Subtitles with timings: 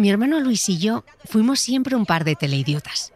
[0.00, 3.12] Mi hermano Luis y yo fuimos siempre un par de teleidiotas.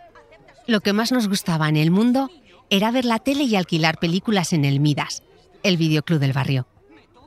[0.67, 2.31] Lo que más nos gustaba en el mundo
[2.69, 5.23] era ver la tele y alquilar películas en el Midas,
[5.63, 6.67] el videoclub del barrio.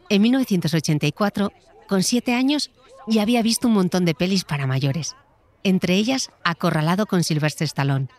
[0.09, 1.51] En 1984,
[1.87, 2.69] con siete años,
[3.07, 5.15] ya había visto un montón de pelis para mayores,
[5.63, 8.09] entre ellas Acorralado con Sylvester Stallone,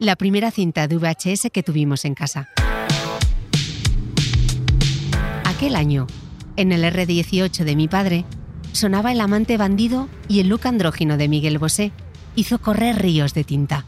[0.00, 2.48] la primera cinta de VHS que tuvimos en casa.
[5.44, 6.08] Aquel año,
[6.56, 8.24] en el R18 de mi padre,
[8.72, 11.92] sonaba El amante bandido y el look andrógino de Miguel Bosé
[12.36, 13.84] hizo correr ríos de tinta.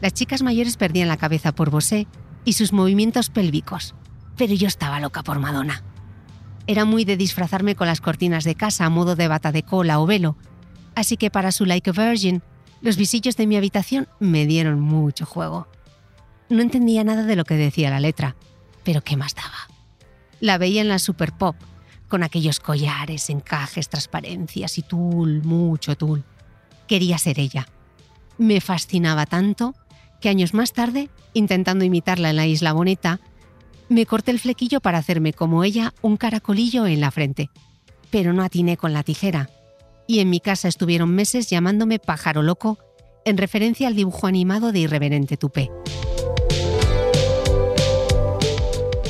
[0.00, 2.06] Las chicas mayores perdían la cabeza por Bosé
[2.44, 3.94] y sus movimientos pélvicos,
[4.36, 5.82] pero yo estaba loca por Madonna.
[6.66, 10.00] Era muy de disfrazarme con las cortinas de casa a modo de bata de cola
[10.00, 10.36] o velo,
[10.94, 12.42] así que para su Like a Virgin,
[12.80, 15.68] los visillos de mi habitación me dieron mucho juego.
[16.48, 18.36] No entendía nada de lo que decía la letra,
[18.84, 19.68] pero ¿qué más daba?
[20.40, 21.56] La veía en la Super Pop,
[22.10, 26.24] con aquellos collares, encajes, transparencias y tul, mucho tul.
[26.86, 27.66] Quería ser ella.
[28.36, 29.74] Me fascinaba tanto
[30.20, 33.20] que años más tarde, intentando imitarla en la isla bonita,
[33.88, 37.48] me corté el flequillo para hacerme como ella un caracolillo en la frente.
[38.10, 39.48] Pero no atiné con la tijera.
[40.06, 42.78] Y en mi casa estuvieron meses llamándome pájaro loco
[43.24, 45.70] en referencia al dibujo animado de Irreverente Tupé.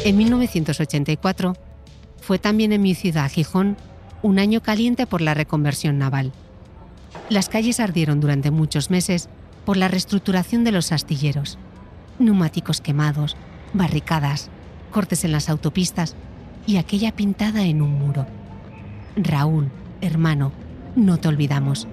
[0.04, 1.56] En 1984
[2.30, 3.76] fue también en mi ciudad, Gijón,
[4.22, 6.30] un año caliente por la reconversión naval.
[7.28, 9.28] Las calles ardieron durante muchos meses
[9.64, 11.58] por la reestructuración de los astilleros.
[12.20, 13.36] Neumáticos quemados,
[13.72, 14.48] barricadas,
[14.92, 16.14] cortes en las autopistas
[16.68, 18.28] y aquella pintada en un muro.
[19.16, 19.68] Raúl,
[20.00, 20.52] hermano,
[20.94, 21.88] no te olvidamos,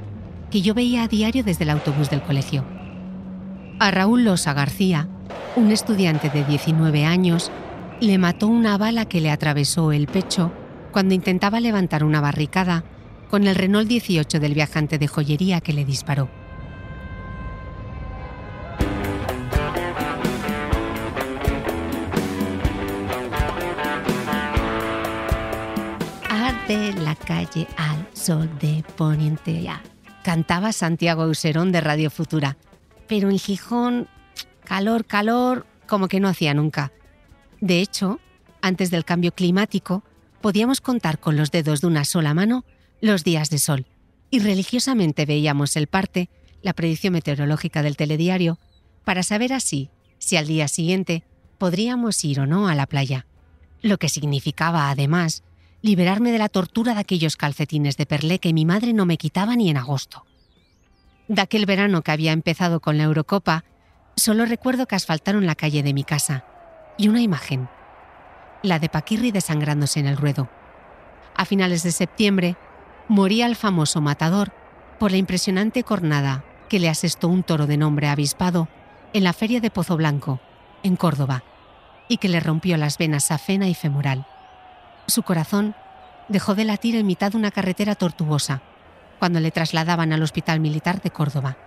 [0.52, 2.64] que yo veía a diario desde el autobús del colegio.
[3.80, 5.08] A Raúl Losa García,
[5.56, 7.52] un estudiante de 19 años,
[8.00, 10.52] le mató una bala que le atravesó el pecho
[10.92, 12.84] cuando intentaba levantar una barricada
[13.30, 16.30] con el Renault 18 del viajante de joyería que le disparó.
[26.30, 29.82] Arde la calle al sol de poniente ya.
[30.24, 32.58] Cantaba Santiago Auserón de Radio Futura.
[33.08, 34.08] Pero en Gijón,
[34.66, 36.92] calor, calor, como que no hacía nunca.
[37.62, 38.20] De hecho,
[38.62, 40.04] antes del cambio climático,
[40.42, 42.66] podíamos contar con los dedos de una sola mano
[43.02, 43.86] los días de sol,
[44.30, 46.30] y religiosamente veíamos el parte,
[46.62, 48.60] la predicción meteorológica del telediario,
[49.04, 51.24] para saber así si al día siguiente
[51.58, 53.26] podríamos ir o no a la playa.
[53.82, 55.44] Lo que significaba, además,
[55.82, 59.56] liberarme de la tortura de aquellos calcetines de perlé que mi madre no me quitaba
[59.56, 60.26] ni en agosto.
[61.28, 63.64] De aquel verano que había empezado con la Eurocopa,
[64.16, 66.46] solo recuerdo que asfaltaron la calle de mi casa
[66.98, 67.70] y una imagen,
[68.64, 70.50] la de Paquirri desangrándose en el ruedo.
[71.36, 72.56] A finales de septiembre,
[73.08, 74.52] moría el famoso matador
[75.00, 78.68] por la impresionante cornada que le asestó un toro de nombre avispado
[79.14, 80.40] en la feria de Pozo Blanco,
[80.84, 81.44] en Córdoba,
[82.08, 84.26] y que le rompió las venas safena y femoral.
[85.08, 85.76] Su corazón
[86.28, 88.62] dejó de latir en mitad de una carretera tortuosa
[89.20, 91.58] cuando le trasladaban al Hospital Militar de Córdoba.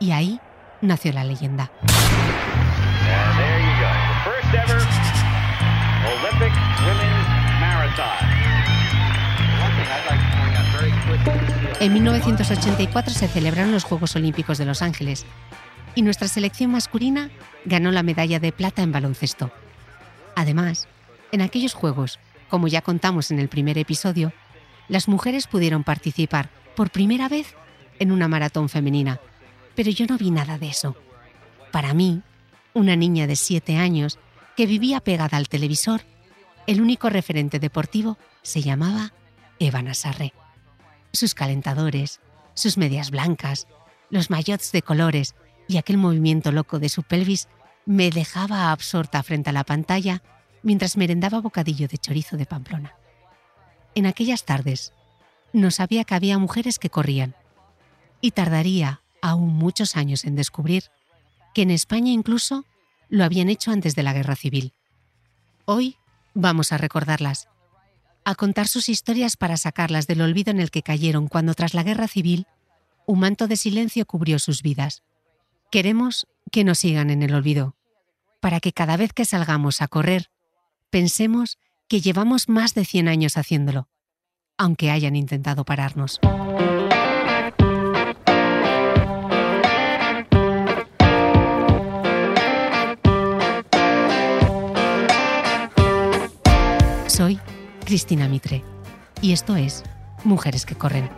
[0.00, 0.40] Y ahí
[0.80, 1.70] nació la leyenda.
[11.80, 15.26] En 1984 se celebraron los Juegos Olímpicos de Los Ángeles
[15.94, 17.30] y nuestra selección masculina
[17.64, 19.52] ganó la medalla de plata en baloncesto.
[20.34, 20.88] Además,
[21.30, 24.32] en aquellos Juegos, como ya contamos en el primer episodio,
[24.88, 27.54] las mujeres pudieron participar por primera vez
[27.98, 29.20] en una maratón femenina,
[29.74, 30.96] pero yo no vi nada de eso.
[31.70, 32.22] Para mí,
[32.72, 34.18] una niña de siete años
[34.56, 36.02] que vivía pegada al televisor,
[36.66, 39.12] el único referente deportivo se llamaba
[39.58, 40.32] Eva Nassarre.
[41.12, 42.20] Sus calentadores,
[42.54, 43.66] sus medias blancas,
[44.10, 45.34] los maillots de colores
[45.68, 47.48] y aquel movimiento loco de su pelvis
[47.86, 50.22] me dejaba absorta frente a la pantalla
[50.62, 52.94] mientras merendaba bocadillo de chorizo de Pamplona.
[53.94, 54.92] En aquellas tardes,
[55.52, 57.36] no sabía que había mujeres que corrían,
[58.20, 60.84] y tardaría aún muchos años en descubrir
[61.54, 62.64] que en España incluso
[63.08, 64.72] lo habían hecho antes de la Guerra Civil.
[65.64, 65.96] Hoy
[66.34, 67.48] vamos a recordarlas,
[68.24, 71.82] a contar sus historias para sacarlas del olvido en el que cayeron cuando tras la
[71.82, 72.46] Guerra Civil
[73.06, 75.02] un manto de silencio cubrió sus vidas.
[75.70, 77.76] Queremos que nos sigan en el olvido,
[78.40, 80.30] para que cada vez que salgamos a correr,
[80.90, 81.58] pensemos
[81.88, 83.88] que llevamos más de 100 años haciéndolo,
[84.56, 86.20] aunque hayan intentado pararnos.
[97.84, 98.64] Cristina Mitre
[99.20, 99.82] y esto es
[100.24, 101.10] Mujeres que Corren.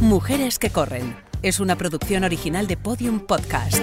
[0.00, 3.82] Mujeres que Corren es una producción original de Podium Podcast.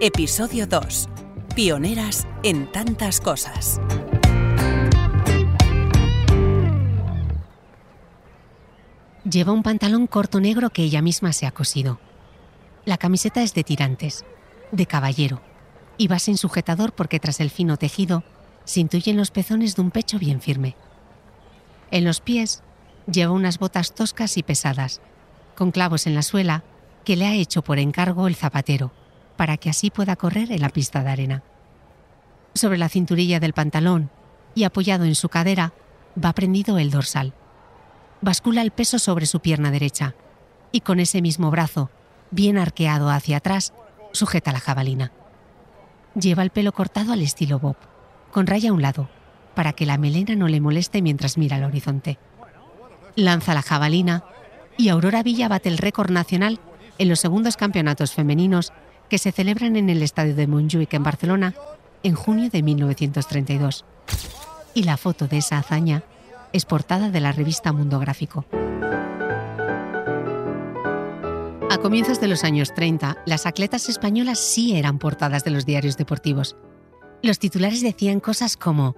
[0.00, 1.08] Episodio 2.
[1.54, 3.80] Pioneras en tantas cosas.
[9.24, 12.00] Lleva un pantalón corto negro que ella misma se ha cosido.
[12.84, 14.24] La camiseta es de tirantes,
[14.72, 15.40] de caballero,
[15.96, 18.24] y va sin sujetador porque tras el fino tejido
[18.64, 20.74] se intuyen los pezones de un pecho bien firme.
[21.92, 22.62] En los pies
[23.10, 25.00] lleva unas botas toscas y pesadas,
[25.54, 26.64] con clavos en la suela
[27.04, 28.90] que le ha hecho por encargo el zapatero,
[29.36, 31.42] para que así pueda correr en la pista de arena.
[32.54, 34.10] Sobre la cinturilla del pantalón
[34.54, 35.72] y apoyado en su cadera
[36.22, 37.34] va prendido el dorsal.
[38.22, 40.14] Bascula el peso sobre su pierna derecha
[40.70, 41.90] y con ese mismo brazo,
[42.30, 43.74] bien arqueado hacia atrás,
[44.12, 45.10] sujeta la jabalina.
[46.14, 47.76] Lleva el pelo cortado al estilo Bob,
[48.30, 49.08] con raya a un lado,
[49.56, 52.20] para que la melena no le moleste mientras mira al horizonte.
[53.16, 54.22] Lanza la jabalina
[54.78, 56.60] y Aurora Villa bate el récord nacional
[56.98, 58.72] en los segundos campeonatos femeninos
[59.10, 61.54] que se celebran en el estadio de Montjuic en Barcelona
[62.04, 63.84] en junio de 1932.
[64.74, 66.04] Y la foto de esa hazaña
[66.52, 68.44] es portada de la revista Mundo Gráfico.
[71.70, 75.96] A comienzos de los años 30, las atletas españolas sí eran portadas de los diarios
[75.96, 76.56] deportivos.
[77.22, 78.94] Los titulares decían cosas como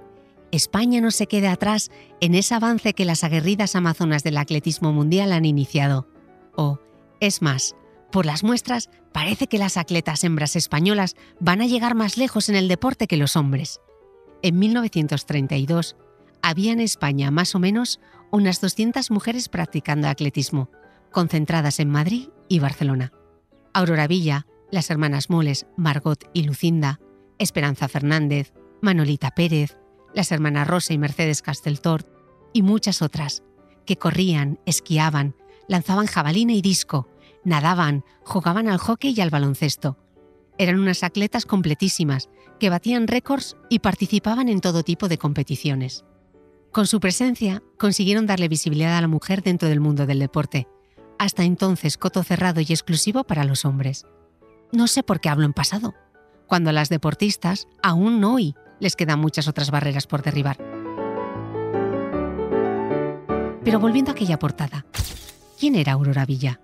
[0.50, 1.90] España no se quede atrás
[2.20, 6.08] en ese avance que las aguerridas amazonas del atletismo mundial han iniciado.
[6.56, 6.78] O,
[7.20, 7.76] es más,
[8.10, 12.56] por las muestras, parece que las atletas hembras españolas van a llegar más lejos en
[12.56, 13.80] el deporte que los hombres.
[14.42, 15.96] En 1932,
[16.44, 18.00] había en España más o menos
[18.30, 20.70] unas 200 mujeres practicando atletismo,
[21.10, 23.12] concentradas en Madrid y Barcelona.
[23.72, 27.00] Aurora Villa, las hermanas Moles, Margot y Lucinda,
[27.38, 28.52] Esperanza Fernández,
[28.82, 29.78] Manolita Pérez,
[30.12, 32.06] las hermanas Rosa y Mercedes Casteltort
[32.52, 33.42] y muchas otras,
[33.86, 35.34] que corrían, esquiaban,
[35.66, 37.08] lanzaban jabalina y disco,
[37.42, 39.96] nadaban, jugaban al hockey y al baloncesto.
[40.58, 42.28] Eran unas atletas completísimas,
[42.60, 46.04] que batían récords y participaban en todo tipo de competiciones.
[46.74, 50.66] Con su presencia consiguieron darle visibilidad a la mujer dentro del mundo del deporte,
[51.20, 54.06] hasta entonces coto cerrado y exclusivo para los hombres.
[54.72, 55.94] No sé por qué hablo en pasado,
[56.48, 60.56] cuando a las deportistas, aún hoy, les quedan muchas otras barreras por derribar.
[63.62, 64.84] Pero volviendo a aquella portada,
[65.60, 66.60] ¿quién era Aurora Villa?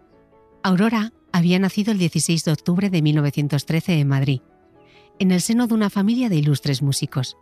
[0.65, 4.41] Aurora había nacido el 16 de octubre de 1913 en Madrid,
[5.21, 7.37] en el seno de una familia de ilustres músicos,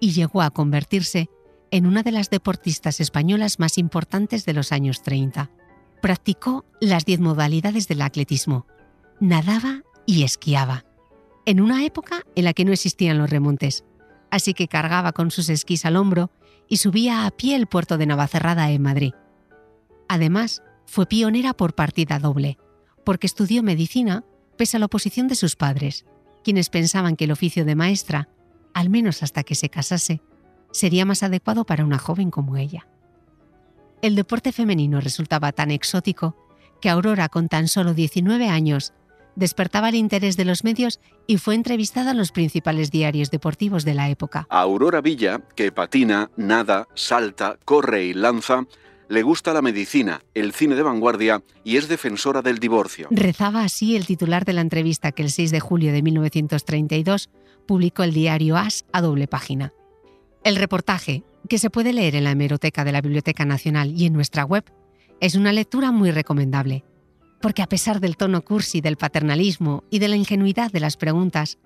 [0.00, 1.28] y llegó a convertirse
[1.70, 5.50] en una de las deportistas españolas más importantes de los años 30.
[6.00, 8.66] Practicó las 10 modalidades del atletismo,
[9.20, 10.84] nadaba y esquiaba,
[11.44, 13.84] en una época en la que no existían los remontes,
[14.30, 16.30] así que cargaba con sus esquís al hombro
[16.68, 19.14] y subía a pie el puerto de Navacerrada en Madrid.
[20.08, 22.58] Además, fue pionera por partida doble,
[23.04, 24.24] porque estudió medicina
[24.56, 26.06] pese a la oposición de sus padres,
[26.42, 28.28] quienes pensaban que el oficio de maestra,
[28.72, 30.22] al menos hasta que se casase,
[30.76, 32.86] sería más adecuado para una joven como ella.
[34.02, 36.36] El deporte femenino resultaba tan exótico
[36.80, 38.92] que Aurora, con tan solo 19 años,
[39.34, 43.94] despertaba el interés de los medios y fue entrevistada en los principales diarios deportivos de
[43.94, 44.46] la época.
[44.50, 48.64] A Aurora Villa, que patina, nada, salta, corre y lanza,
[49.08, 53.08] le gusta la medicina, el cine de vanguardia y es defensora del divorcio.
[53.10, 57.30] Rezaba así el titular de la entrevista que el 6 de julio de 1932
[57.66, 59.72] publicó el diario As a doble página.
[60.46, 64.12] El reportaje, que se puede leer en la hemeroteca de la Biblioteca Nacional y en
[64.12, 64.62] nuestra web,
[65.20, 66.84] es una lectura muy recomendable,
[67.42, 71.58] porque a pesar del tono cursi del paternalismo y de la ingenuidad de las preguntas,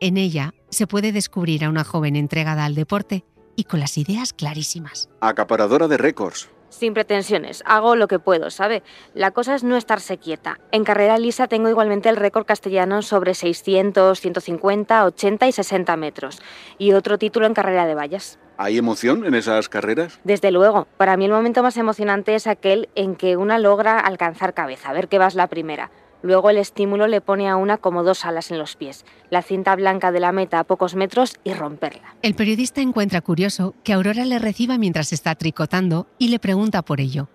[0.00, 3.24] en ella se puede descubrir a una joven entregada al deporte
[3.54, 5.08] y con las ideas clarísimas.
[5.20, 6.48] Acaparadora de récords.
[6.74, 8.82] Sin pretensiones, hago lo que puedo, ¿sabe?
[9.14, 10.58] La cosa es no estarse quieta.
[10.72, 16.42] En carrera lisa tengo igualmente el récord castellano sobre 600, 150, 80 y 60 metros.
[16.76, 18.40] Y otro título en carrera de vallas.
[18.56, 20.18] ¿Hay emoción en esas carreras?
[20.24, 24.52] Desde luego, para mí el momento más emocionante es aquel en que una logra alcanzar
[24.52, 25.92] cabeza, a ver qué vas la primera.
[26.24, 29.76] Luego el estímulo le pone a una como dos alas en los pies, la cinta
[29.76, 32.16] blanca de la meta a pocos metros y romperla.
[32.22, 37.02] El periodista encuentra curioso que Aurora le reciba mientras está tricotando y le pregunta por
[37.02, 37.28] ello.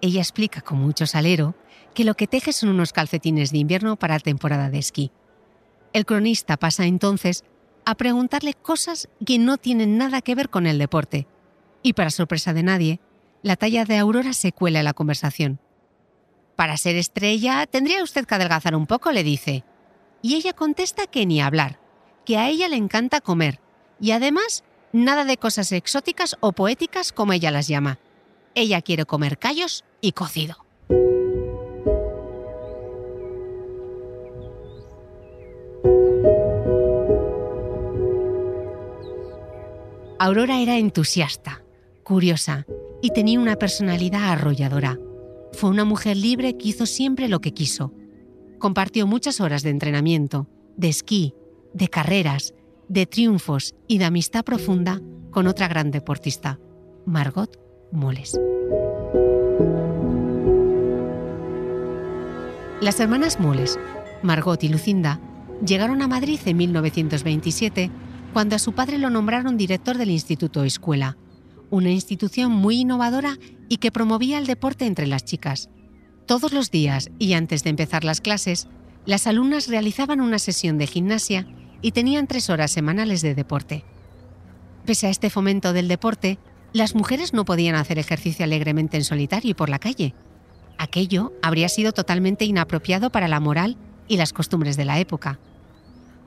[0.00, 1.54] Ella explica con mucho salero
[1.92, 5.12] que lo que teje son unos calcetines de invierno para temporada de esquí.
[5.92, 7.44] El cronista pasa entonces
[7.84, 11.26] a preguntarle cosas que no tienen nada que ver con el deporte.
[11.82, 13.00] Y para sorpresa de nadie,
[13.42, 15.60] la talla de Aurora se cuela en la conversación.
[16.60, 19.64] Para ser estrella tendría usted que adelgazar un poco, le dice.
[20.20, 21.80] Y ella contesta que ni hablar,
[22.26, 23.60] que a ella le encanta comer,
[23.98, 24.62] y además
[24.92, 27.98] nada de cosas exóticas o poéticas como ella las llama.
[28.54, 30.66] Ella quiere comer callos y cocido.
[40.18, 41.62] Aurora era entusiasta,
[42.02, 42.66] curiosa
[43.00, 44.98] y tenía una personalidad arrolladora.
[45.60, 47.92] Fue una mujer libre que hizo siempre lo que quiso.
[48.58, 50.48] Compartió muchas horas de entrenamiento,
[50.78, 51.34] de esquí,
[51.74, 52.54] de carreras,
[52.88, 56.58] de triunfos y de amistad profunda con otra gran deportista,
[57.04, 57.60] Margot
[57.92, 58.40] Moles.
[62.80, 63.78] Las hermanas Moles,
[64.22, 65.20] Margot y Lucinda,
[65.62, 67.90] llegaron a Madrid en 1927
[68.32, 71.18] cuando a su padre lo nombraron director del Instituto Escuela,
[71.70, 75.70] una institución muy innovadora y que promovía el deporte entre las chicas.
[76.26, 78.68] Todos los días y antes de empezar las clases,
[79.06, 81.46] las alumnas realizaban una sesión de gimnasia
[81.82, 83.84] y tenían tres horas semanales de deporte.
[84.84, 86.38] Pese a este fomento del deporte,
[86.72, 90.14] las mujeres no podían hacer ejercicio alegremente en solitario y por la calle.
[90.78, 93.76] Aquello habría sido totalmente inapropiado para la moral
[94.08, 95.38] y las costumbres de la época.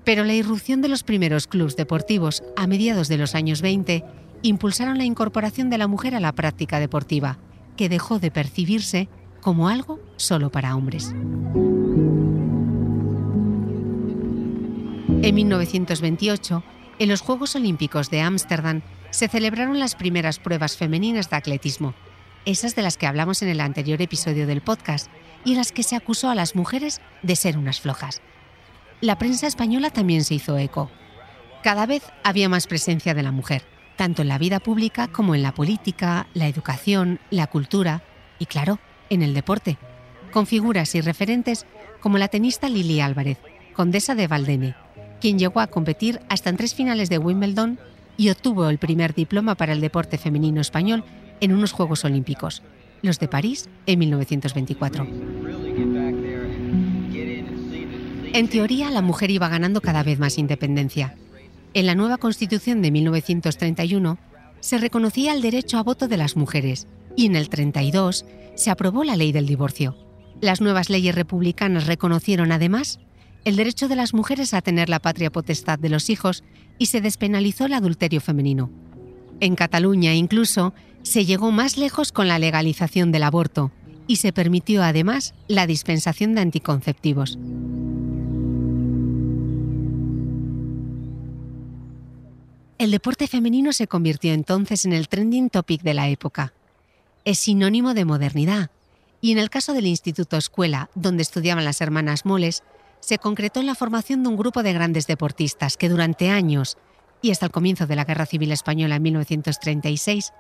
[0.03, 4.03] Pero la irrupción de los primeros clubes deportivos a mediados de los años 20
[4.43, 7.39] impulsaron la incorporación de la mujer a la práctica deportiva,
[7.75, 9.09] que dejó de percibirse
[9.41, 11.15] como algo solo para hombres.
[15.21, 16.63] En 1928,
[16.99, 21.95] en los Juegos Olímpicos de Ámsterdam, se celebraron las primeras pruebas femeninas de atletismo,
[22.45, 25.09] esas de las que hablamos en el anterior episodio del podcast,
[25.43, 28.21] y en las que se acusó a las mujeres de ser unas flojas
[29.03, 30.89] la prensa española también se hizo eco.
[31.61, 33.63] Cada vez había más presencia de la mujer,
[33.95, 38.03] tanto en la vida pública como en la política, la educación, la cultura
[38.39, 39.77] y, claro, en el deporte,
[40.31, 41.65] con figuras y referentes
[41.99, 43.37] como la tenista Lili Álvarez,
[43.73, 44.75] condesa de Valdene,
[45.21, 47.79] quien llegó a competir hasta en tres finales de Wimbledon
[48.17, 51.03] y obtuvo el primer diploma para el deporte femenino español
[51.39, 52.61] en unos Juegos Olímpicos,
[53.01, 55.07] los de París en 1924.
[58.33, 61.15] En teoría, la mujer iba ganando cada vez más independencia.
[61.75, 64.19] En la nueva Constitución de 1931
[64.59, 68.25] se reconocía el derecho a voto de las mujeres y en el 32
[68.55, 69.97] se aprobó la ley del divorcio.
[70.39, 72.99] Las nuevas leyes republicanas reconocieron además
[73.43, 76.43] el derecho de las mujeres a tener la patria potestad de los hijos
[76.77, 78.69] y se despenalizó el adulterio femenino.
[79.39, 83.71] En Cataluña incluso se llegó más lejos con la legalización del aborto
[84.05, 87.39] y se permitió además la dispensación de anticonceptivos.
[92.83, 96.51] El deporte femenino se convirtió entonces en el trending topic de la época.
[97.23, 98.71] Es sinónimo de modernidad,
[99.21, 102.61] y en el caso del Instituto Escuela, donde estudiaban las hermanas Moles,
[102.99, 106.77] se concretó en la formación de un grupo de grandes deportistas que durante años,
[107.21, 110.33] y hasta el comienzo de la Guerra Civil Española en 1936,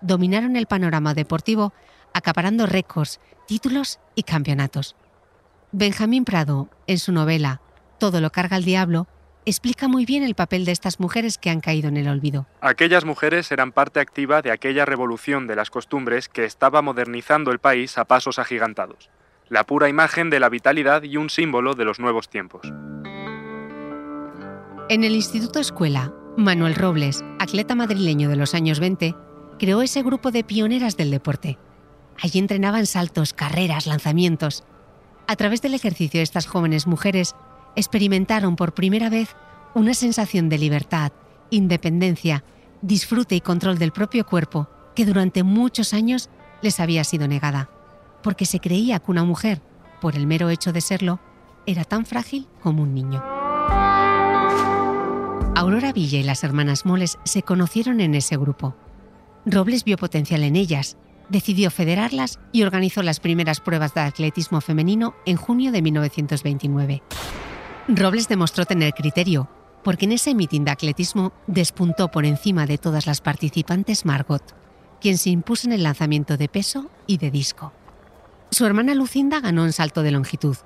[0.00, 1.74] dominaron el panorama deportivo
[2.14, 4.96] acaparando récords, títulos y campeonatos.
[5.72, 7.60] Benjamín Prado, en su novela
[7.98, 9.08] Todo lo carga el diablo,
[9.44, 12.46] explica muy bien el papel de estas mujeres que han caído en el olvido.
[12.60, 17.58] Aquellas mujeres eran parte activa de aquella revolución de las costumbres que estaba modernizando el
[17.58, 19.10] país a pasos agigantados,
[19.48, 22.62] la pura imagen de la vitalidad y un símbolo de los nuevos tiempos.
[24.88, 29.14] En el Instituto Escuela, Manuel Robles, atleta madrileño de los años 20,
[29.58, 31.58] creó ese grupo de pioneras del deporte.
[32.20, 34.64] Allí entrenaban saltos, carreras, lanzamientos.
[35.26, 37.34] A través del ejercicio de estas jóvenes mujeres
[37.76, 39.34] experimentaron por primera vez
[39.74, 41.12] una sensación de libertad,
[41.50, 42.44] independencia,
[42.82, 46.28] disfrute y control del propio cuerpo que durante muchos años
[46.60, 47.70] les había sido negada,
[48.22, 49.62] porque se creía que una mujer,
[50.00, 51.20] por el mero hecho de serlo,
[51.66, 53.22] era tan frágil como un niño.
[55.54, 58.74] Aurora Villa y las hermanas Moles se conocieron en ese grupo.
[59.44, 60.96] Robles vio potencial en ellas,
[61.28, 67.02] decidió federarlas y organizó las primeras pruebas de atletismo femenino en junio de 1929.
[67.88, 69.48] Robles demostró tener criterio,
[69.82, 74.54] porque en ese mitin de atletismo despuntó por encima de todas las participantes Margot,
[75.00, 77.72] quien se impuso en el lanzamiento de peso y de disco.
[78.50, 80.56] Su hermana Lucinda ganó en salto de longitud,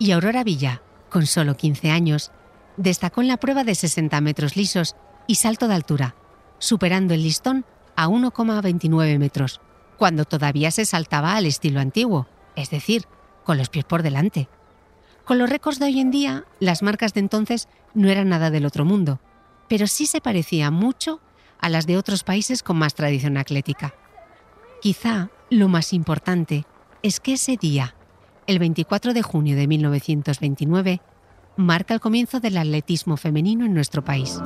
[0.00, 2.32] Y Aurora Villa, con solo 15 años,
[2.76, 4.96] destacó en la prueba de 60 metros lisos
[5.28, 6.16] y salto de altura,
[6.58, 7.64] superando el listón
[7.94, 9.60] a 1,29 metros,
[9.96, 12.26] cuando todavía se saltaba al estilo antiguo,
[12.56, 13.04] es decir,
[13.44, 14.48] con los pies por delante.
[15.24, 18.66] Con los récords de hoy en día, las marcas de entonces no eran nada del
[18.66, 19.20] otro mundo,
[19.68, 21.20] pero sí se parecían mucho
[21.58, 23.94] a las de otros países con más tradición atlética.
[24.82, 26.66] Quizá lo más importante
[27.02, 27.94] es que ese día,
[28.46, 31.00] el 24 de junio de 1929,
[31.56, 34.38] marca el comienzo del atletismo femenino en nuestro país.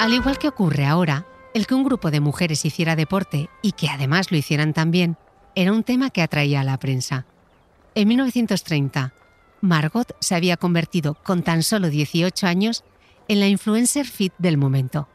[0.00, 1.24] Al igual que ocurre ahora,
[1.54, 5.16] el que un grupo de mujeres hiciera deporte y que además lo hicieran también,
[5.54, 7.26] era un tema que atraía a la prensa.
[7.94, 9.12] En 1930,
[9.60, 12.84] Margot se había convertido con tan solo 18 años
[13.28, 15.08] en la influencer fit del momento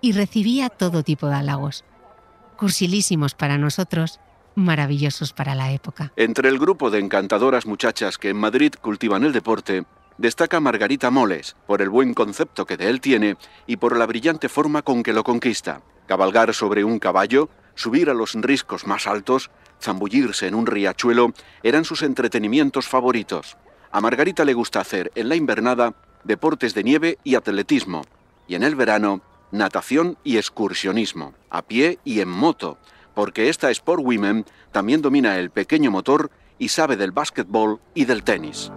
[0.00, 1.84] y recibía todo tipo de halagos.
[2.56, 4.20] Cursilísimos para nosotros,
[4.54, 6.12] maravillosos para la época.
[6.16, 9.84] Entre el grupo de encantadoras muchachas que en Madrid cultivan el deporte,
[10.18, 14.48] destaca Margarita Moles por el buen concepto que de él tiene y por la brillante
[14.48, 15.82] forma con que lo conquista.
[16.06, 19.50] Cabalgar sobre un caballo, subir a los riscos más altos,
[19.82, 23.56] zambullirse en un riachuelo eran sus entretenimientos favoritos.
[23.90, 28.02] A Margarita le gusta hacer en la invernada deportes de nieve y atletismo,
[28.48, 29.20] y en el verano
[29.50, 32.78] natación y excursionismo, a pie y en moto,
[33.14, 38.24] porque esta Sport Women también domina el pequeño motor y sabe del básquetbol y del
[38.24, 38.72] tenis.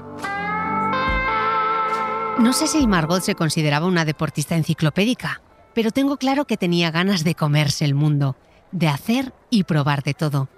[2.37, 5.41] No sé si Margot se consideraba una deportista enciclopédica,
[5.73, 8.35] pero tengo claro que tenía ganas de comerse el mundo,
[8.71, 10.49] de hacer y probar de todo.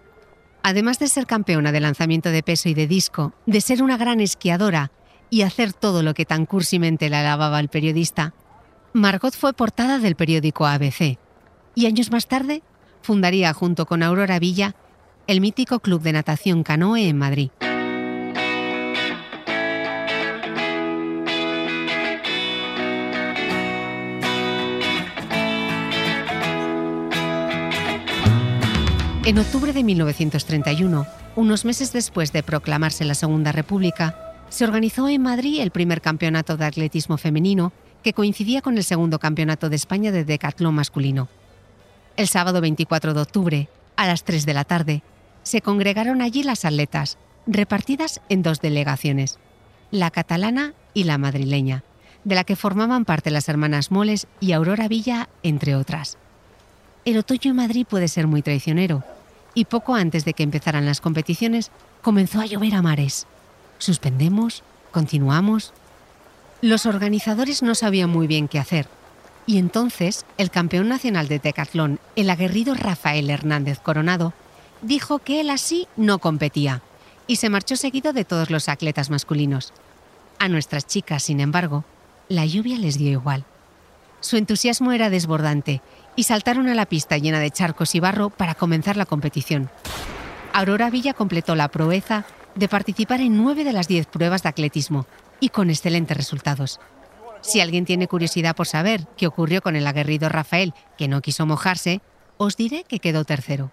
[0.68, 4.20] Además de ser campeona de lanzamiento de peso y de disco, de ser una gran
[4.20, 4.92] esquiadora
[5.30, 8.34] y hacer todo lo que tan cursimente le alababa el periodista,
[8.92, 11.20] Margot fue portada del periódico ABC
[11.74, 12.64] y años más tarde
[13.02, 14.76] fundaría junto con Aurora Villa
[15.26, 17.50] el mítico Club de Natación Canoe en Madrid.
[29.28, 35.22] En octubre de 1931, unos meses después de proclamarse la Segunda República, se organizó en
[35.22, 40.14] Madrid el primer campeonato de atletismo femenino que coincidía con el segundo campeonato de España
[40.14, 41.28] de decatlón masculino.
[42.16, 45.04] El sábado 24 de octubre, a las 3 de la tarde,
[45.44, 49.40] se congregaron allí las atletas, repartidas en dos delegaciones,
[49.92, 51.84] la catalana y la madrileña,
[52.24, 56.18] de la que formaban parte las hermanas Moles y Aurora Villa, entre otras.
[57.04, 59.02] El otoño en Madrid puede ser muy traicionero,
[59.58, 61.72] y poco antes de que empezaran las competiciones
[62.04, 63.26] comenzó a llover a mares.
[63.80, 65.74] Suspendemos, continuamos.
[66.62, 68.88] Los organizadores no sabían muy bien qué hacer,
[69.48, 74.32] y entonces el campeón nacional de decatlón, el aguerrido Rafael Hernández Coronado,
[74.84, 76.84] dijo que él así no competía,
[77.26, 79.74] y se marchó seguido de todos los atletas masculinos.
[80.38, 81.84] A nuestras chicas, sin embargo,
[82.30, 83.44] la lluvia les dio igual.
[84.20, 85.82] Su entusiasmo era desbordante
[86.18, 89.70] y saltaron a la pista llena de charcos y barro para comenzar la competición.
[90.52, 92.26] Aurora Villa completó la proeza
[92.56, 95.06] de participar en nueve de las diez pruebas de atletismo
[95.40, 96.80] y con excelentes resultados.
[97.42, 101.46] Si alguien tiene curiosidad por saber qué ocurrió con el aguerrido Rafael, que no quiso
[101.46, 102.02] mojarse,
[102.38, 103.72] os diré que quedó tercero.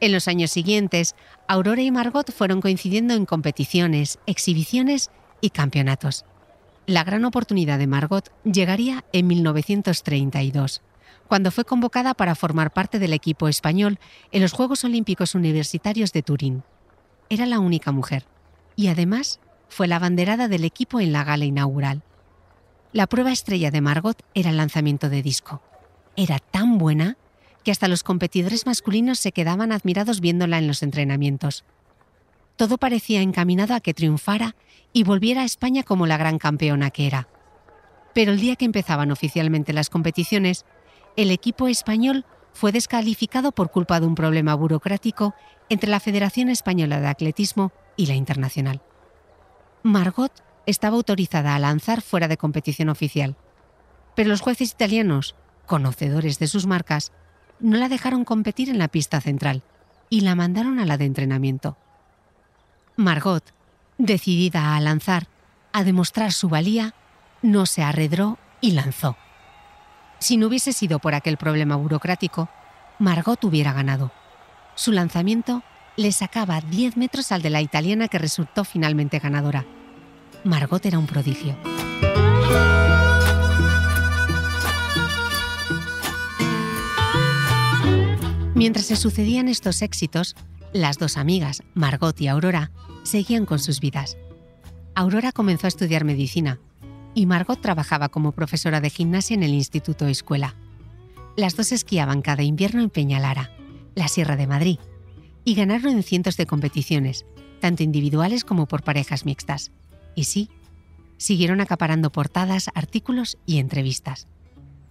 [0.00, 1.14] En los años siguientes,
[1.48, 6.26] Aurora y Margot fueron coincidiendo en competiciones, exhibiciones y campeonatos.
[6.86, 10.82] La gran oportunidad de Margot llegaría en 1932
[11.32, 13.98] cuando fue convocada para formar parte del equipo español
[14.32, 16.62] en los Juegos Olímpicos Universitarios de Turín.
[17.30, 18.26] Era la única mujer
[18.76, 19.40] y además
[19.70, 22.02] fue la abanderada del equipo en la gala inaugural.
[22.92, 25.62] La prueba estrella de Margot era el lanzamiento de disco.
[26.16, 27.16] Era tan buena
[27.64, 31.64] que hasta los competidores masculinos se quedaban admirados viéndola en los entrenamientos.
[32.56, 34.54] Todo parecía encaminado a que triunfara
[34.92, 37.26] y volviera a España como la gran campeona que era.
[38.12, 40.66] Pero el día que empezaban oficialmente las competiciones,
[41.16, 45.34] el equipo español fue descalificado por culpa de un problema burocrático
[45.68, 48.82] entre la Federación Española de Atletismo y la Internacional.
[49.82, 50.32] Margot
[50.66, 53.36] estaba autorizada a lanzar fuera de competición oficial,
[54.14, 55.34] pero los jueces italianos,
[55.66, 57.12] conocedores de sus marcas,
[57.58, 59.62] no la dejaron competir en la pista central
[60.10, 61.76] y la mandaron a la de entrenamiento.
[62.96, 63.54] Margot,
[63.98, 65.28] decidida a lanzar,
[65.72, 66.94] a demostrar su valía,
[67.40, 69.16] no se arredró y lanzó.
[70.22, 72.48] Si no hubiese sido por aquel problema burocrático,
[73.00, 74.12] Margot hubiera ganado.
[74.76, 75.64] Su lanzamiento
[75.96, 79.66] le sacaba 10 metros al de la italiana que resultó finalmente ganadora.
[80.44, 81.56] Margot era un prodigio.
[88.54, 90.36] Mientras se sucedían estos éxitos,
[90.72, 92.70] Las dos amigas, Margot y Aurora,
[93.02, 94.16] seguían con sus vidas.
[94.94, 96.60] Aurora comenzó a estudiar medicina
[97.14, 100.54] y Margot trabajaba como profesora de gimnasia en el Instituto Escuela.
[101.36, 103.50] Las dos esquiaban cada invierno en Peñalara,
[103.94, 104.78] la Sierra de Madrid,
[105.44, 107.26] y ganaron en cientos de competiciones,
[107.60, 109.72] tanto individuales como por parejas mixtas.
[110.14, 110.50] Y sí,
[111.16, 114.26] siguieron acaparando portadas, artículos y entrevistas.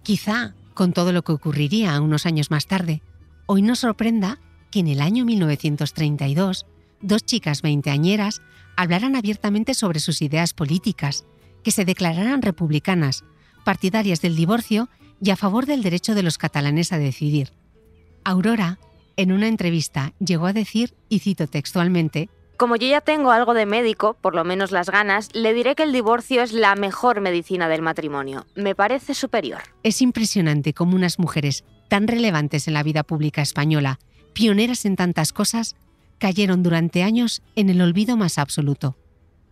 [0.02, 3.02] Quizá, con todo lo que ocurriría unos años más tarde,
[3.46, 6.66] hoy nos sorprenda que en el año 1932
[7.02, 8.42] dos chicas veinteañeras
[8.76, 11.26] hablaran abiertamente sobre sus ideas políticas,
[11.62, 13.24] que se declararan republicanas,
[13.64, 14.88] partidarias del divorcio
[15.20, 17.52] y a favor del derecho de los catalanes a decidir.
[18.24, 18.78] Aurora,
[19.16, 23.66] en una entrevista, llegó a decir, y cito textualmente, Como yo ya tengo algo de
[23.66, 27.68] médico, por lo menos las ganas, le diré que el divorcio es la mejor medicina
[27.68, 28.46] del matrimonio.
[28.54, 29.62] Me parece superior.
[29.82, 33.98] Es impresionante cómo unas mujeres tan relevantes en la vida pública española,
[34.32, 35.76] pioneras en tantas cosas,
[36.18, 38.96] cayeron durante años en el olvido más absoluto.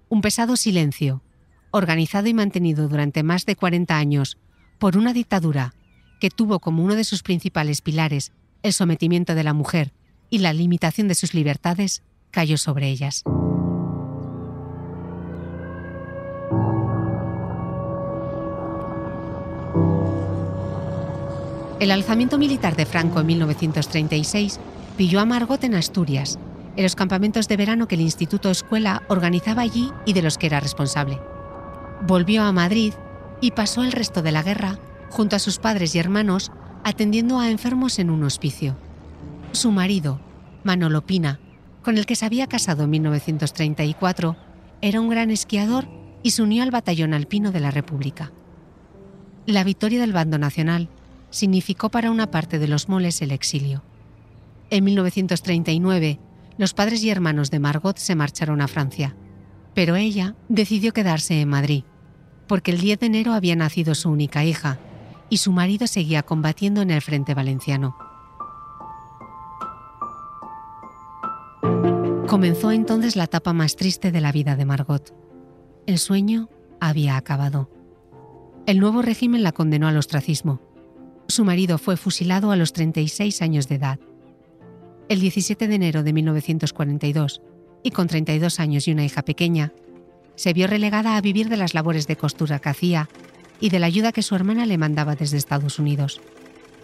[0.08, 1.22] Un pesado silencio,
[1.70, 4.38] organizado y mantenido durante más de 40 años
[4.78, 5.74] por una dictadura
[6.20, 9.92] que tuvo como uno de sus principales pilares el sometimiento de la mujer
[10.28, 13.24] y la limitación de sus libertades, cayó sobre ellas.
[21.80, 24.60] El alzamiento militar de Franco en 1936
[24.98, 26.38] pilló a Margot en Asturias,
[26.76, 30.46] en los campamentos de verano que el Instituto Escuela organizaba allí y de los que
[30.46, 31.18] era responsable.
[32.06, 32.94] Volvió a Madrid
[33.40, 34.78] y pasó el resto de la guerra
[35.10, 36.52] junto a sus padres y hermanos
[36.84, 38.76] atendiendo a enfermos en un hospicio.
[39.52, 40.20] Su marido,
[40.64, 41.40] Manolo Pina,
[41.82, 44.36] con el que se había casado en 1934,
[44.80, 45.88] era un gran esquiador
[46.22, 48.32] y se unió al batallón alpino de la República.
[49.46, 50.88] La victoria del bando nacional
[51.30, 53.82] significó para una parte de los moles el exilio.
[54.70, 56.20] En 1939,
[56.58, 59.16] los padres y hermanos de Margot se marcharon a Francia,
[59.74, 61.84] pero ella decidió quedarse en Madrid,
[62.50, 64.80] porque el 10 de enero había nacido su única hija
[65.28, 67.96] y su marido seguía combatiendo en el frente valenciano.
[72.26, 75.14] Comenzó entonces la etapa más triste de la vida de Margot.
[75.86, 76.48] El sueño
[76.80, 77.70] había acabado.
[78.66, 80.60] El nuevo régimen la condenó al ostracismo.
[81.28, 84.00] Su marido fue fusilado a los 36 años de edad.
[85.08, 87.42] El 17 de enero de 1942,
[87.84, 89.72] y con 32 años y una hija pequeña,
[90.40, 93.10] se vio relegada a vivir de las labores de costura que hacía
[93.60, 96.22] y de la ayuda que su hermana le mandaba desde Estados Unidos.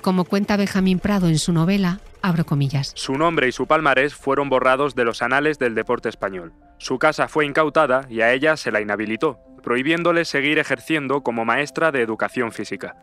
[0.02, 2.92] Como cuenta Benjamín Prado en su novela, abro comillas.
[2.94, 6.52] Su nombre y su palmarés fueron borrados de los anales del deporte español.
[6.76, 11.92] Su casa fue incautada y a ella se la inhabilitó, prohibiéndole seguir ejerciendo como maestra
[11.92, 12.94] de educación física.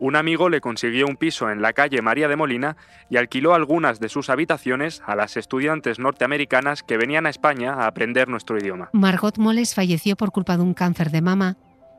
[0.00, 2.78] Un amigo le consiguió un piso en la calle María de Molina
[3.10, 7.86] y alquiló algunas de sus habitaciones a las estudiantes norteamericanas que venían a España a
[7.86, 8.88] aprender nuestro idioma.
[8.94, 11.58] Margot Moles falleció por culpa de un cáncer de mama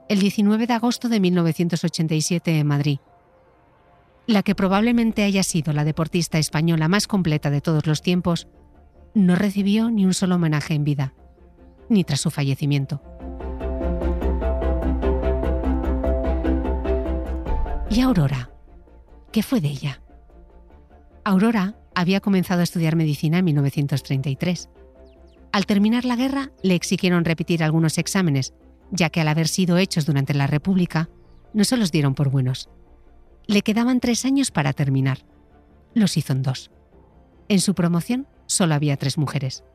[0.10, 2.98] el 19 de agosto de 1987 en Madrid.
[4.26, 8.48] La que probablemente haya sido la deportista española más completa de todos los tiempos,
[9.14, 11.14] no recibió ni un solo homenaje en vida,
[11.88, 13.02] ni tras su fallecimiento.
[17.91, 18.49] ¿Y Aurora?
[19.34, 20.01] ¿Qué fue de ella?
[21.25, 24.69] Aurora había comenzado a estudiar medicina en 1933.
[25.51, 28.54] Al terminar la guerra, le exigieron repetir algunos exámenes,
[28.91, 31.10] ya que al haber sido hechos durante la República,
[31.54, 32.69] no se los dieron por buenos.
[33.45, 35.25] Le quedaban tres años para terminar.
[35.93, 36.71] Los hizo en dos.
[37.49, 39.65] En su promoción solo había tres mujeres.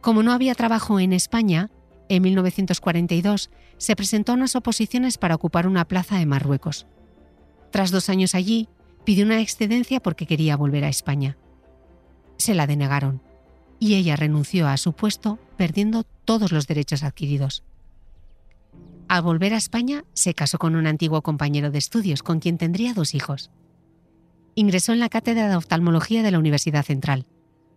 [0.00, 1.68] Como no había trabajo en España,
[2.08, 6.86] en 1942 se presentó a unas oposiciones para ocupar una plaza en Marruecos.
[7.70, 8.68] Tras dos años allí,
[9.04, 11.36] pidió una excedencia porque quería volver a España.
[12.36, 13.22] Se la denegaron
[13.78, 17.64] y ella renunció a su puesto perdiendo todos los derechos adquiridos.
[19.08, 22.94] Al volver a España, se casó con un antiguo compañero de estudios con quien tendría
[22.94, 23.50] dos hijos.
[24.54, 27.26] Ingresó en la cátedra de oftalmología de la Universidad Central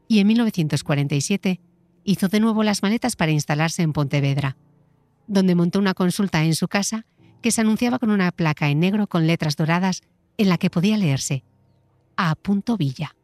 [0.07, 1.59] y en 1947
[2.05, 4.55] hizo de nuevo las maletas para instalarse en Pontevedra,
[5.27, 7.05] donde montó una consulta en su casa
[7.41, 10.03] que se anunciaba con una placa en negro con letras doradas
[10.37, 11.43] en la que podía leerse
[12.15, 12.35] A.
[12.77, 13.15] Villa.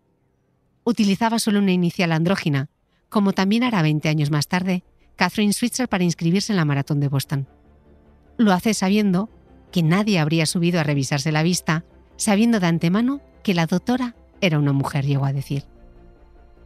[0.83, 2.69] Utilizaba solo una inicial andrógina,
[3.07, 4.83] como también hará 20 años más tarde
[5.15, 7.47] Catherine Switzer para inscribirse en la maratón de Boston.
[8.37, 9.29] Lo hace sabiendo
[9.71, 11.85] que nadie habría subido a revisarse la vista,
[12.17, 15.70] sabiendo de antemano que la doctora era una mujer, llegó a decir.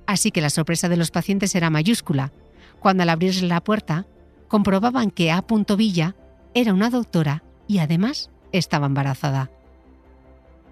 [0.06, 2.32] Así que la sorpresa de los pacientes era mayúscula,
[2.80, 4.06] cuando al abrirse la puerta,
[4.48, 5.44] comprobaban que A.
[5.78, 6.16] Villa
[6.54, 9.50] era una doctora y además estaba embarazada.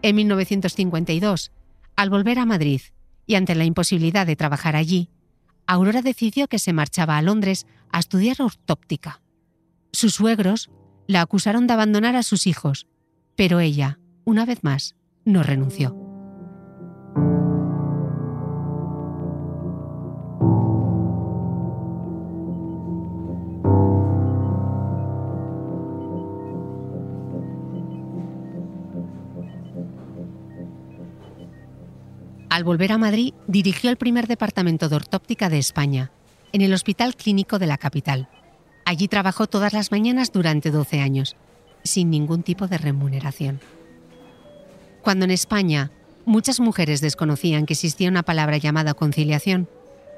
[0.01, 1.51] En 1952,
[1.95, 2.81] al volver a Madrid
[3.25, 5.09] y ante la imposibilidad de trabajar allí,
[5.65, 9.21] Aurora decidió que se marchaba a Londres a estudiar ortóptica.
[9.91, 10.69] Sus suegros
[11.07, 12.87] la acusaron de abandonar a sus hijos,
[13.35, 15.95] pero ella, una vez más, no renunció.
[32.53, 36.11] Al volver a Madrid, dirigió el primer departamento de ortóptica de España,
[36.51, 38.29] en el Hospital Clínico de la capital.
[38.85, 41.35] Allí trabajó todas las mañanas durante 12 años,
[41.83, 43.59] sin ningún tipo de remuneración.
[45.01, 45.89] Cuando en España
[46.25, 49.67] muchas mujeres desconocían que existía una palabra llamada conciliación,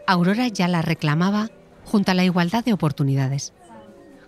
[0.05, 1.51] Aurora ya la reclamaba
[1.85, 3.53] junto a la igualdad de oportunidades.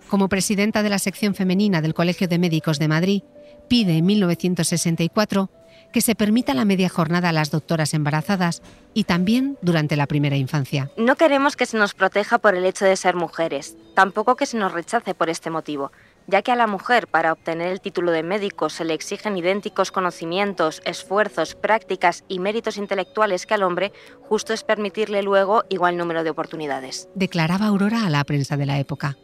[0.08, 3.22] Como presidenta de la sección femenina del Colegio de Médicos de Madrid,
[3.68, 5.50] pide en 1964
[5.92, 8.62] que se permita la media jornada a las doctoras embarazadas
[8.94, 10.90] y también durante la primera infancia.
[10.96, 14.58] No queremos que se nos proteja por el hecho de ser mujeres, tampoco que se
[14.58, 15.92] nos rechace por este motivo,
[16.26, 19.90] ya que a la mujer para obtener el título de médico se le exigen idénticos
[19.90, 26.24] conocimientos, esfuerzos, prácticas y méritos intelectuales que al hombre, justo es permitirle luego igual número
[26.24, 27.08] de oportunidades.
[27.14, 29.16] Declaraba Aurora a la prensa de la época.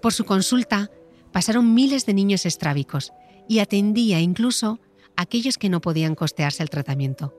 [0.00, 0.90] Por su consulta
[1.32, 3.12] pasaron miles de niños estrábicos
[3.48, 4.78] y atendía incluso
[5.18, 7.34] aquellos que no podían costearse el tratamiento.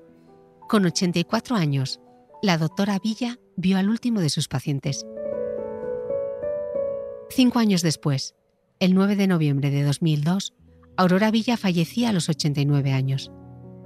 [0.68, 2.02] Con 84 años,
[2.44, 5.06] la doctora Villa vio al último de sus pacientes.
[7.30, 8.36] Cinco años después,
[8.80, 10.54] el 9 de noviembre de 2002,
[10.98, 13.32] Aurora Villa fallecía a los 89 años.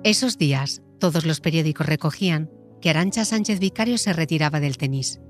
[0.03, 2.49] Esos días, todos los periódicos recogían
[2.81, 5.21] que Arancha Sánchez Vicario se retiraba del tenis,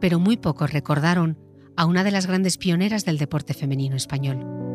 [0.00, 1.36] pero muy pocos recordaron
[1.76, 4.73] a una de las grandes pioneras del deporte femenino español.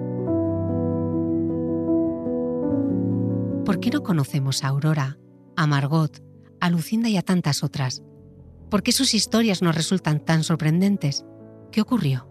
[3.66, 5.18] ¿Por qué no conocemos a Aurora,
[5.56, 6.24] a Margot,
[6.60, 8.04] a Lucinda y a tantas otras?
[8.70, 11.26] ¿Por qué sus historias nos resultan tan sorprendentes?
[11.72, 12.28] ¿Qué ocurrió?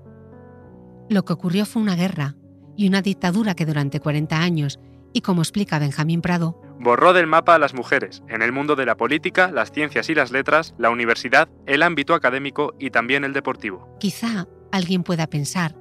[1.09, 2.37] Lo que ocurrió fue una guerra
[2.77, 4.81] y una dictadura que durante 40 años,
[5.12, 8.87] y como explica Benjamín Prado, Borró del mapa a las mujeres, en el mundo de
[8.87, 13.33] la política, las ciencias y las letras, la universidad, el ámbito académico y también el
[13.33, 13.88] deportivo.
[13.99, 15.75] quizá alguien pueda pensar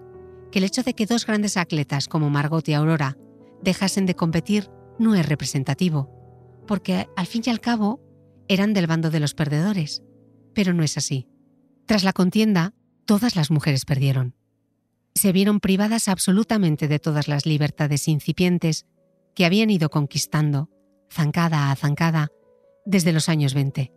[0.52, 3.16] que el hecho de que dos grandes atletas como Margot y Aurora
[3.62, 8.02] dejasen de competir no es representativo, porque al fin y al cabo
[8.48, 10.04] eran del bando de los perdedores.
[10.54, 11.28] Pero no es así.
[11.86, 12.74] Tras la contienda,
[13.06, 14.36] todas las mujeres perdieron.
[15.16, 18.86] Se vieron privadas absolutamente de todas las libertades incipientes
[19.36, 20.70] que habían ido conquistando,
[21.12, 22.30] zancada a zancada,
[22.86, 23.94] desde los años 20,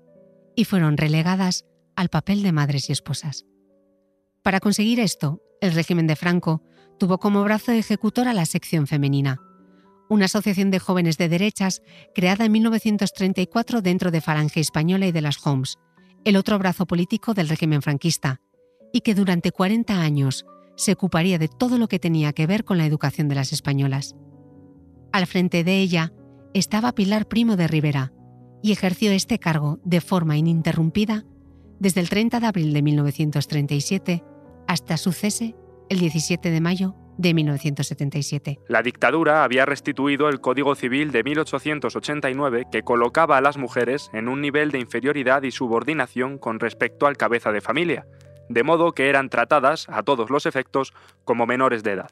[0.57, 1.65] y fueron relegadas
[1.97, 3.47] al papel de madres y esposas.
[4.43, 6.63] Para conseguir esto, el régimen de Franco
[6.99, 9.41] tuvo como brazo ejecutor a la sección femenina,
[10.11, 11.83] una asociación de jóvenes de derechas
[12.15, 15.79] creada en 1934 dentro de Falange Española y de las Homes,
[16.25, 18.41] el otro brazo político del régimen franquista,
[18.93, 20.45] y que durante 40 años
[20.77, 24.17] se ocuparía de todo lo que tenía que ver con la educación de las españolas.
[25.13, 26.13] Al frente de ella
[26.55, 28.13] estaba Pilar Primo de Rivera,
[28.63, 31.25] y ejerció este cargo de forma ininterrumpida
[31.79, 34.25] desde el 30 de abril de 1937
[34.67, 35.55] hasta su cese
[35.89, 38.59] el 17 de mayo de 1977.
[38.69, 44.29] La dictadura había restituido el Código Civil de 1889 que colocaba a las mujeres en
[44.29, 48.07] un nivel de inferioridad y subordinación con respecto al cabeza de familia,
[48.49, 50.93] de modo que eran tratadas, a todos los efectos,
[51.25, 52.11] como menores de edad.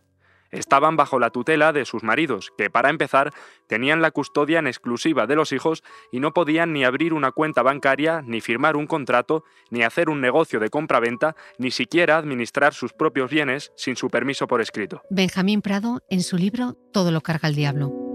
[0.50, 3.32] Estaban bajo la tutela de sus maridos, que para empezar
[3.66, 7.62] tenían la custodia en exclusiva de los hijos y no podían ni abrir una cuenta
[7.62, 12.92] bancaria, ni firmar un contrato, ni hacer un negocio de compra-venta, ni siquiera administrar sus
[12.92, 15.02] propios bienes sin su permiso por escrito.
[15.10, 18.07] Benjamín Prado, en su libro Todo lo carga el diablo.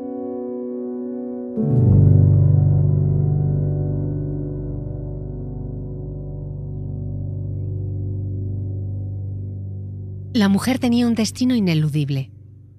[10.33, 12.31] La mujer tenía un destino ineludible,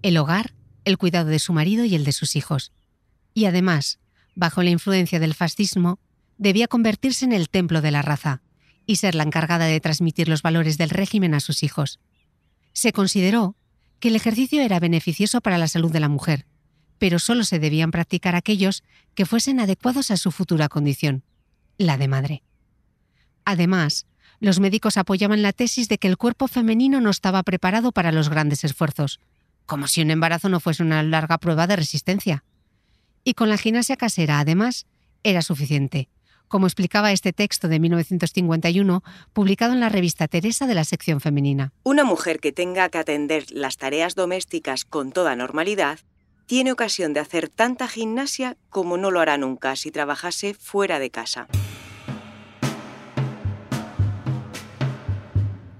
[0.02, 2.72] el hogar, el cuidado de su marido y el de sus hijos.
[3.32, 4.00] Y además,
[4.34, 6.00] bajo la influencia del fascismo,
[6.36, 8.42] debía convertirse en el templo de la raza
[8.86, 12.00] y ser la encargada de transmitir los valores del régimen a sus hijos.
[12.72, 13.54] Se consideró
[14.00, 16.46] que el ejercicio era beneficioso para la salud de la mujer,
[16.98, 18.82] pero solo se debían practicar aquellos
[19.14, 21.22] que fuesen adecuados a su futura condición,
[21.78, 22.42] la de madre.
[23.44, 24.06] Además,
[24.44, 28.28] los médicos apoyaban la tesis de que el cuerpo femenino no estaba preparado para los
[28.28, 29.18] grandes esfuerzos,
[29.64, 32.44] como si un embarazo no fuese una larga prueba de resistencia.
[33.24, 34.86] Y con la gimnasia casera, además,
[35.22, 36.10] era suficiente,
[36.46, 39.02] como explicaba este texto de 1951,
[39.32, 41.72] publicado en la revista Teresa de la sección femenina.
[41.82, 46.00] Una mujer que tenga que atender las tareas domésticas con toda normalidad
[46.44, 51.08] tiene ocasión de hacer tanta gimnasia como no lo hará nunca si trabajase fuera de
[51.08, 51.48] casa.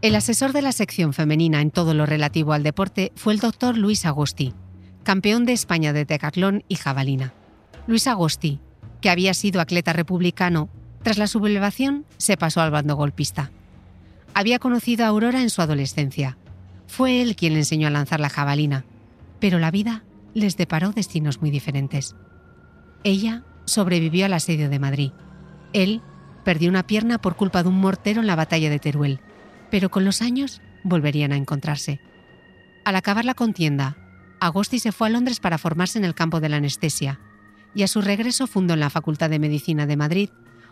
[0.05, 3.79] El asesor de la sección femenina en todo lo relativo al deporte fue el doctor
[3.79, 4.53] Luis Agosti,
[5.03, 7.33] campeón de España de decatlón y jabalina.
[7.87, 8.61] Luis Agosti,
[9.01, 10.69] que había sido atleta republicano,
[11.03, 13.51] tras la sublevación se pasó al bando golpista.
[14.35, 16.37] Había conocido a Aurora en su adolescencia.
[16.87, 18.85] Fue él quien le enseñó a lanzar la jabalina,
[19.41, 22.15] pero la vida les deparó destinos muy diferentes.
[23.05, 25.13] Ella sobrevivió al asedio de Madrid.
[25.73, 26.03] Él
[26.45, 29.21] perdió una pierna por culpa de un mortero en la batalla de Teruel
[29.75, 31.99] pero con los años volverían a encontrarse.
[32.85, 33.97] Al acabar la contienda,
[34.39, 37.19] Agosti se fue a Londres para formarse en el campo de la anestesia
[37.75, 40.31] y a su regreso fundó en la Facultad de Medicina de Madrid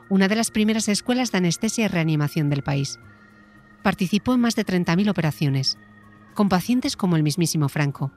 [0.08, 3.00] una de las primeras escuelas de anestesia y reanimación del país.
[3.82, 5.78] Participó en más de 30.000 operaciones,
[6.34, 8.12] con pacientes como el mismísimo Franco,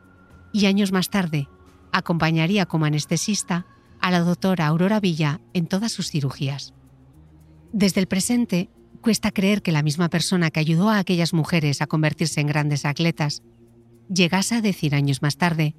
[0.54, 1.50] y años más tarde
[1.94, 3.66] acompañaría como anestesista
[4.02, 6.76] a la doctora Aurora Villa en todas sus cirugías.
[7.74, 8.70] Desde el presente
[9.06, 12.86] Cuesta creer que la misma persona que ayudó a aquellas mujeres a convertirse en grandes
[12.86, 13.44] atletas
[14.10, 15.76] llegase a decir años más tarde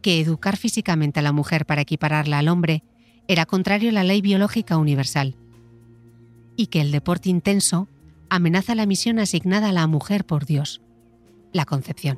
[0.00, 2.84] que educar físicamente a la mujer para equipararla al hombre
[3.26, 5.34] era contrario a la ley biológica universal
[6.54, 7.88] y que el deporte intenso
[8.30, 10.80] amenaza la misión asignada a la mujer por Dios,
[11.52, 12.16] la concepción.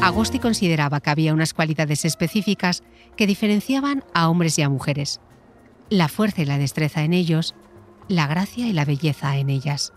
[0.00, 2.84] Agosti consideraba que había unas cualidades específicas
[3.16, 5.20] que diferenciaban a hombres y a mujeres.
[5.90, 7.56] La fuerza y la destreza en ellos,
[8.06, 9.92] la gracia y la belleza en ellas.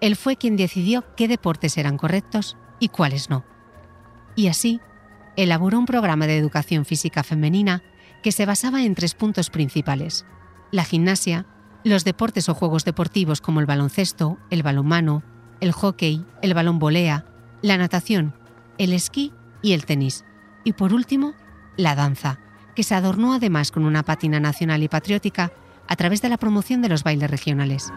[0.00, 3.44] Él fue quien decidió qué deportes eran correctos y cuáles no.
[4.34, 4.80] Y así,
[5.36, 7.84] elaboró un programa de educación física femenina
[8.22, 10.26] que se basaba en tres puntos principales.
[10.72, 11.46] La gimnasia,
[11.84, 15.22] los deportes o juegos deportivos como el baloncesto, el balonmano,
[15.60, 17.26] el hockey, el balón volea,
[17.62, 18.34] la natación
[18.78, 19.32] el esquí
[19.62, 20.24] y el tenis.
[20.64, 21.34] Y por último,
[21.76, 22.40] la danza,
[22.74, 25.52] que se adornó además con una pátina nacional y patriótica
[25.86, 27.92] a través de la promoción de los bailes regionales.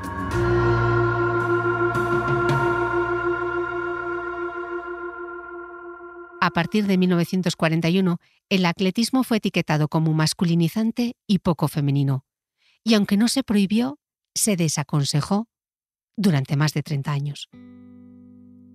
[6.40, 12.26] A partir de 1941, el atletismo fue etiquetado como masculinizante y poco femenino,
[12.84, 14.00] y aunque no se prohibió,
[14.34, 15.48] se desaconsejó
[16.16, 17.50] durante más de 30 años.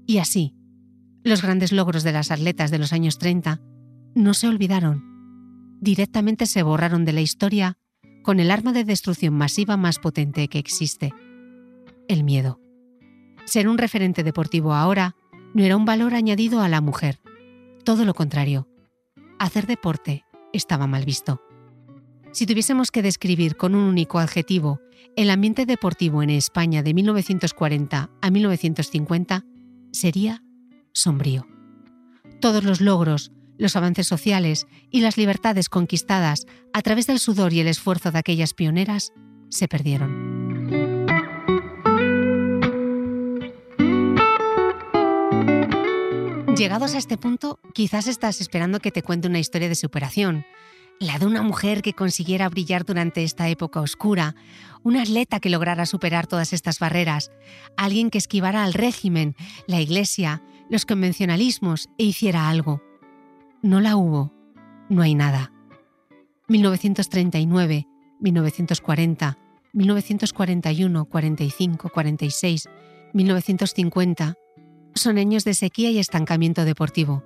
[0.06, 0.54] Y así,
[1.24, 3.60] los grandes logros de las atletas de los años 30
[4.14, 5.04] no se olvidaron.
[5.80, 7.78] Directamente se borraron de la historia
[8.22, 11.12] con el arma de destrucción masiva más potente que existe,
[12.08, 12.60] el miedo.
[13.44, 15.16] Ser un referente deportivo ahora
[15.54, 17.20] no era un valor añadido a la mujer.
[17.84, 18.68] Todo lo contrario.
[19.38, 21.42] Hacer deporte estaba mal visto.
[22.32, 24.80] Si tuviésemos que describir con un único adjetivo
[25.16, 29.44] el ambiente deportivo en España de 1940 a 1950,
[29.92, 30.42] sería
[30.92, 31.46] sombrío.
[32.40, 37.60] Todos los logros, los avances sociales y las libertades conquistadas a través del sudor y
[37.60, 39.12] el esfuerzo de aquellas pioneras
[39.48, 40.32] se perdieron.
[46.56, 50.44] Llegados a este punto, quizás estás esperando que te cuente una historia de superación,
[51.00, 54.36] la de una mujer que consiguiera brillar durante esta época oscura,
[54.82, 57.32] un atleta que lograra superar todas estas barreras,
[57.76, 59.34] alguien que esquivara al régimen,
[59.66, 62.80] la iglesia, los convencionalismos e hiciera algo.
[63.60, 64.32] No la hubo,
[64.88, 65.52] no hay nada.
[66.48, 67.86] 1939,
[68.20, 69.38] 1940,
[69.74, 72.68] 1941, 45, 46,
[73.12, 74.34] 1950
[74.94, 77.22] son años de sequía y estancamiento deportivo.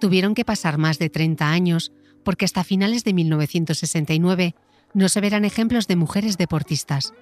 [0.00, 1.92] Tuvieron que pasar más de 30 años
[2.24, 4.54] porque hasta finales de 1969
[4.94, 7.12] no se verán ejemplos de mujeres deportistas.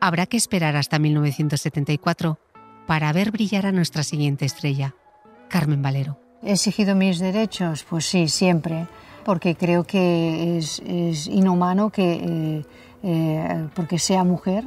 [0.00, 2.38] Habrá que esperar hasta 1974
[2.88, 4.94] para ver brillar a nuestra siguiente estrella,
[5.48, 6.18] Carmen Valero.
[6.42, 7.84] ¿He exigido mis derechos?
[7.84, 8.86] Pues sí, siempre,
[9.26, 10.80] porque creo que es,
[11.26, 12.64] inhumano que, eh,
[13.02, 14.64] eh, porque sea mujer,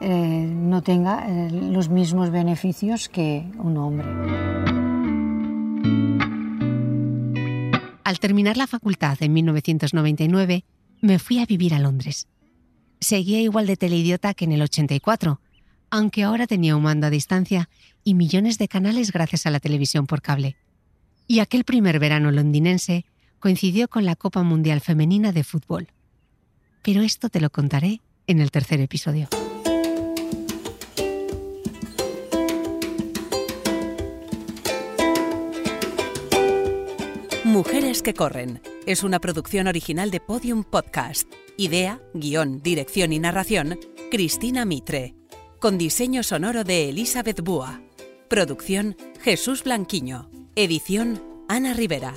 [0.00, 4.08] eh, no tenga los mismos beneficios que un hombre.
[8.02, 10.64] Al terminar la facultad en 1999,
[11.02, 12.28] me fui a vivir a Londres.
[12.98, 15.38] Seguía igual de teleidiota que en el 84,
[15.90, 17.68] aunque ahora tenía un mando a distancia
[18.04, 20.56] y millones de canales gracias a la televisión por cable.
[21.26, 23.04] Y aquel primer verano londinense
[23.38, 25.88] coincidió con la Copa Mundial Femenina de Fútbol.
[26.82, 29.28] Pero esto te lo contaré en el tercer episodio.
[37.44, 41.30] Mujeres que corren es una producción original de Podium Podcast.
[41.56, 43.78] Idea, guion, dirección y narración,
[44.10, 45.17] Cristina Mitre
[45.58, 47.80] con diseño sonoro de Elizabeth Búa.
[48.28, 50.30] Producción Jesús Blanquiño.
[50.54, 52.14] Edición Ana Rivera.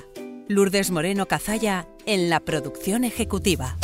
[0.48, 3.78] Lourdes Moreno Cazalla en la producción ejecutiva.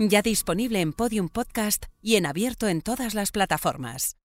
[0.00, 4.16] Ya disponible en Podium Podcast y en abierto en todas las plataformas.